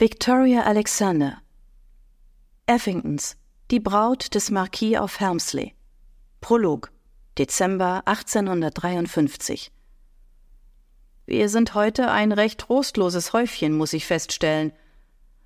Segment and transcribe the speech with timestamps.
[0.00, 1.42] Victoria Alexander
[2.64, 3.36] Effingtons
[3.70, 5.74] Die Braut des Marquis of Helmsley
[6.40, 6.90] Prolog
[7.36, 9.70] Dezember 1853
[11.26, 14.72] Wir sind heute ein recht trostloses Häufchen, muss ich feststellen.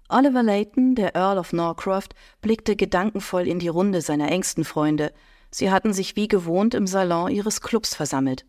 [0.09, 5.13] Oliver Layton, der Earl of Norcroft, blickte gedankenvoll in die Runde seiner engsten Freunde.
[5.51, 8.47] Sie hatten sich wie gewohnt im Salon ihres Clubs versammelt.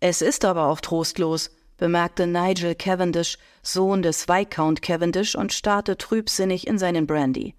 [0.00, 1.50] Es ist aber auch trostlos,
[1.84, 7.54] bemerkte Nigel Cavendish, Sohn des Viscount Cavendish, und starrte trübsinnig in seinen Brandy.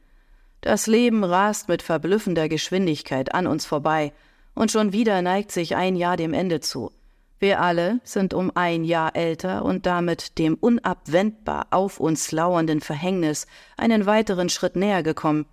[0.61, 4.13] Das Leben rast mit verblüffender Geschwindigkeit an uns vorbei,
[4.55, 6.91] und schon wieder neigt sich ein Jahr dem Ende zu.
[7.37, 13.45] Wir alle sind um ein Jahr älter und damit dem unabwendbar auf uns lauernden Verhängnis
[13.77, 15.45] einen weiteren Schritt näher gekommen.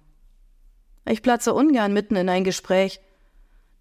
[1.05, 3.01] Ich platze ungern mitten in ein Gespräch,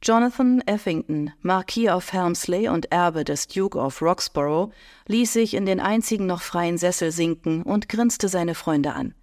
[0.04, 4.72] Jonathan Effington, Marquis of Helmsley und Erbe des Duke of Roxborough,
[5.08, 9.14] ließ sich in den einzigen noch freien Sessel sinken und grinste seine Freunde an.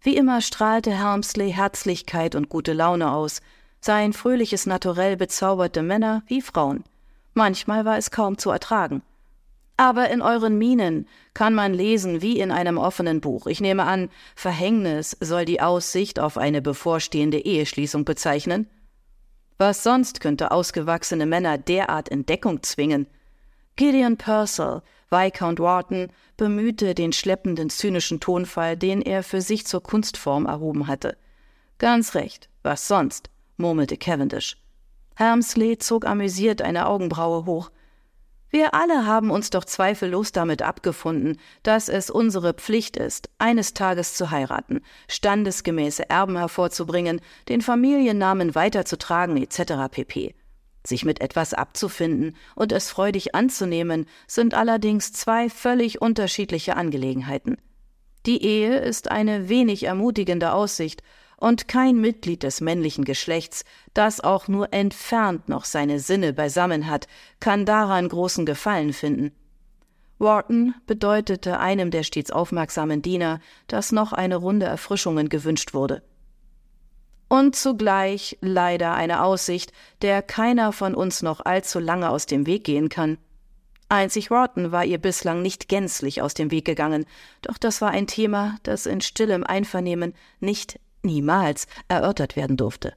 [0.00, 3.40] Wie immer strahlte Helmsley Herzlichkeit und gute Laune aus.
[3.80, 6.84] Sein fröhliches Naturell bezauberte Männer wie Frauen.
[7.34, 9.02] Manchmal war es kaum zu ertragen.
[9.76, 13.48] Aber in euren Mienen kann man lesen wie in einem offenen Buch.
[13.48, 18.68] Ich nehme an, Verhängnis soll die Aussicht auf eine bevorstehende Eheschließung bezeichnen.
[19.58, 23.06] Was sonst könnte ausgewachsene Männer derart in Deckung zwingen?
[23.76, 30.46] Gideon Purcell, Viscount Wharton, bemühte den schleppenden, zynischen Tonfall, den er für sich zur Kunstform
[30.46, 31.16] erhoben hatte.
[31.78, 33.30] Ganz recht, was sonst?
[33.56, 34.56] murmelte Cavendish.
[35.16, 37.70] Helmsley zog amüsiert eine Augenbraue hoch.
[38.52, 44.12] Wir alle haben uns doch zweifellos damit abgefunden, dass es unsere Pflicht ist, eines Tages
[44.12, 49.90] zu heiraten, standesgemäße Erben hervorzubringen, den Familiennamen weiterzutragen etc.
[49.90, 50.34] pp.
[50.86, 57.56] Sich mit etwas abzufinden und es freudig anzunehmen, sind allerdings zwei völlig unterschiedliche Angelegenheiten.
[58.26, 61.02] Die Ehe ist eine wenig ermutigende Aussicht,
[61.42, 67.08] und kein Mitglied des männlichen Geschlechts, das auch nur entfernt noch seine Sinne beisammen hat,
[67.40, 69.32] kann daran großen Gefallen finden.
[70.20, 76.04] Wharton bedeutete einem der stets aufmerksamen Diener, dass noch eine Runde Erfrischungen gewünscht wurde.
[77.26, 82.62] Und zugleich leider eine Aussicht, der keiner von uns noch allzu lange aus dem Weg
[82.62, 83.18] gehen kann.
[83.88, 87.04] Einzig Wharton war ihr bislang nicht gänzlich aus dem Weg gegangen,
[87.42, 92.94] doch das war ein Thema, das in stillem Einvernehmen nicht niemals erörtert werden durfte.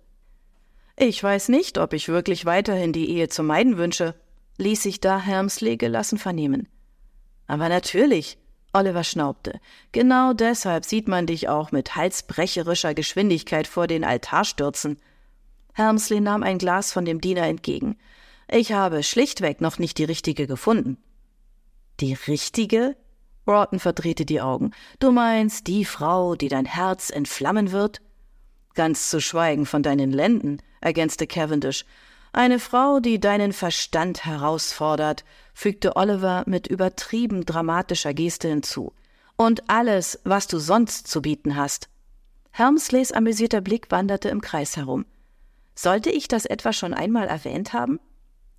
[0.97, 4.15] Ich weiß nicht, ob ich wirklich weiterhin die Ehe zu meiden wünsche,
[4.57, 6.67] ließ sich da Helmsley gelassen vernehmen.
[7.47, 8.37] Aber natürlich,
[8.73, 9.59] Oliver schnaubte,
[9.91, 14.97] genau deshalb sieht man dich auch mit halsbrecherischer Geschwindigkeit vor den Altar stürzen.
[15.73, 17.97] Helmsley nahm ein Glas von dem Diener entgegen.
[18.49, 20.97] Ich habe schlichtweg noch nicht die richtige gefunden.
[21.99, 22.95] Die richtige?
[23.45, 24.71] Broughton verdrehte die Augen.
[24.99, 28.01] Du meinst die Frau, die dein Herz entflammen wird?
[28.73, 31.85] Ganz zu schweigen von deinen Lenden, ergänzte Cavendish.
[32.33, 35.23] Eine Frau, die deinen Verstand herausfordert,
[35.53, 38.91] fügte Oliver mit übertrieben dramatischer Geste hinzu.
[39.37, 41.87] Und alles, was du sonst zu bieten hast.
[42.51, 45.05] Helmsleys amüsierter Blick wanderte im Kreis herum.
[45.75, 47.99] Sollte ich das etwa schon einmal erwähnt haben?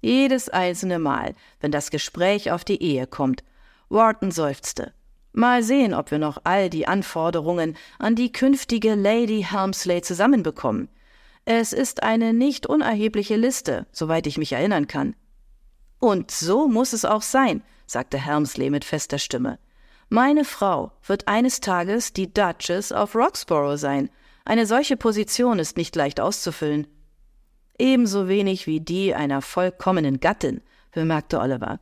[0.01, 3.43] Jedes einzelne Mal, wenn das Gespräch auf die Ehe kommt,
[3.89, 4.93] Wharton seufzte.
[5.33, 10.89] Mal sehen, ob wir noch all die Anforderungen an die künftige Lady Helmsley zusammenbekommen.
[11.45, 15.15] Es ist eine nicht unerhebliche Liste, soweit ich mich erinnern kann.
[15.99, 19.59] Und so muss es auch sein, sagte Helmsley mit fester Stimme.
[20.09, 24.09] Meine Frau wird eines Tages die Duchess of Roxborough sein.
[24.45, 26.87] Eine solche Position ist nicht leicht auszufüllen.
[27.79, 31.79] Ebenso wenig wie die einer vollkommenen Gattin, bemerkte Oliver.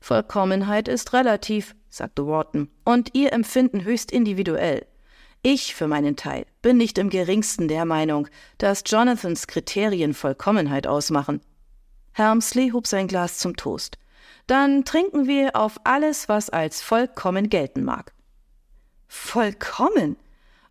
[0.00, 4.86] Vollkommenheit ist relativ, sagte Wharton, und ihr Empfinden höchst individuell.
[5.42, 8.28] Ich für meinen Teil bin nicht im geringsten der Meinung,
[8.58, 11.40] dass Jonathans Kriterien Vollkommenheit ausmachen.
[12.12, 13.96] Helmsley hob sein Glas zum Toast.
[14.46, 18.12] Dann trinken wir auf alles, was als vollkommen gelten mag.
[19.06, 20.16] Vollkommen?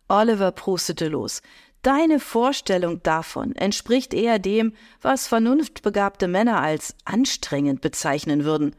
[0.06, 1.42] Oliver prustete los.
[1.82, 8.76] Deine Vorstellung davon entspricht eher dem, was vernunftbegabte Männer als anstrengend bezeichnen würden.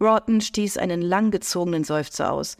[0.00, 2.56] Rotten stieß einen langgezogenen Seufzer aus.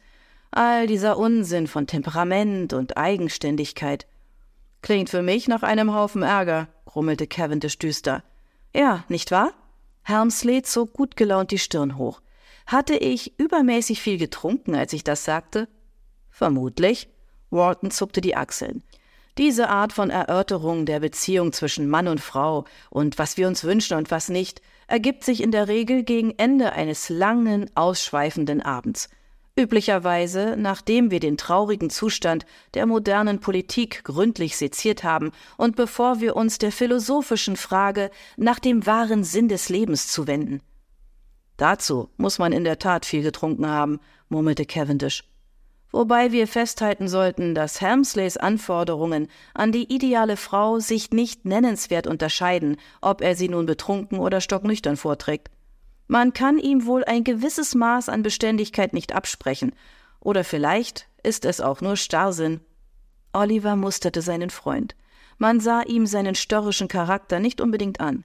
[0.50, 4.06] All dieser Unsinn von Temperament und Eigenständigkeit.
[4.82, 8.22] Klingt für mich nach einem Haufen Ärger, grummelte Cavendish düster.
[8.74, 9.52] Ja, nicht wahr?
[10.02, 12.20] Helmsley zog gut gelaunt die Stirn hoch.
[12.66, 15.68] Hatte ich übermäßig viel getrunken, als ich das sagte?
[16.30, 17.08] Vermutlich.
[17.50, 18.82] Wharton zuckte die Achseln.
[19.38, 23.98] Diese Art von Erörterung der Beziehung zwischen Mann und Frau und was wir uns wünschen
[23.98, 29.10] und was nicht, ergibt sich in der Regel gegen Ende eines langen, ausschweifenden Abends.
[29.58, 36.36] Üblicherweise, nachdem wir den traurigen Zustand der modernen Politik gründlich seziert haben und bevor wir
[36.36, 40.62] uns der philosophischen Frage nach dem wahren Sinn des Lebens zuwenden.
[41.58, 43.98] Dazu muss man in der Tat viel getrunken haben,
[44.28, 45.24] murmelte Cavendish.
[45.92, 52.76] Wobei wir festhalten sollten, dass Helmsleys Anforderungen an die ideale Frau sich nicht nennenswert unterscheiden,
[53.00, 55.48] ob er sie nun betrunken oder stocknüchtern vorträgt.
[56.08, 59.72] Man kann ihm wohl ein gewisses Maß an Beständigkeit nicht absprechen,
[60.20, 62.60] oder vielleicht ist es auch nur Starrsinn.
[63.32, 64.96] Oliver musterte seinen Freund.
[65.38, 68.24] Man sah ihm seinen störrischen Charakter nicht unbedingt an.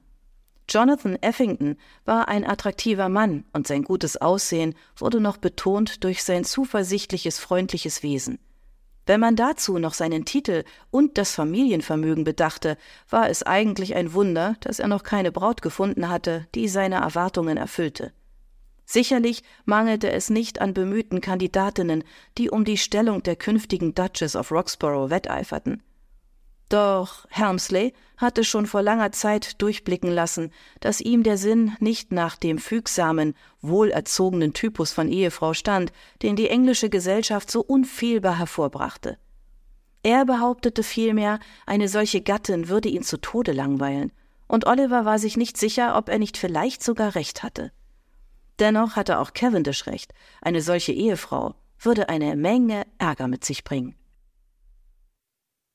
[0.69, 6.43] Jonathan Effington war ein attraktiver Mann und sein gutes Aussehen wurde noch betont durch sein
[6.43, 8.39] zuversichtliches, freundliches Wesen.
[9.05, 12.77] Wenn man dazu noch seinen Titel und das Familienvermögen bedachte,
[13.09, 17.57] war es eigentlich ein Wunder, dass er noch keine Braut gefunden hatte, die seine Erwartungen
[17.57, 18.13] erfüllte.
[18.85, 22.03] Sicherlich mangelte es nicht an bemühten Kandidatinnen,
[22.37, 25.81] die um die Stellung der künftigen Duchess of Roxborough wetteiferten.
[26.71, 32.37] Doch Helmsley hatte schon vor langer Zeit durchblicken lassen, dass ihm der Sinn nicht nach
[32.37, 35.91] dem fügsamen, wohlerzogenen Typus von Ehefrau stand,
[36.21, 39.17] den die englische Gesellschaft so unfehlbar hervorbrachte.
[40.01, 44.13] Er behauptete vielmehr, eine solche Gattin würde ihn zu Tode langweilen,
[44.47, 47.73] und Oliver war sich nicht sicher, ob er nicht vielleicht sogar recht hatte.
[48.59, 53.97] Dennoch hatte auch Cavendish recht, eine solche Ehefrau würde eine Menge Ärger mit sich bringen.